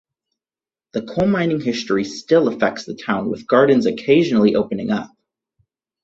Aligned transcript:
The 0.93 1.03
coal 1.03 1.27
mining 1.27 1.61
history 1.61 2.05
still 2.05 2.47
affects 2.47 2.85
the 2.85 2.95
town 2.95 3.29
with 3.29 3.47
gardens 3.47 3.85
occasionally 3.85 4.55
opening 4.55 4.89
up. 4.89 5.11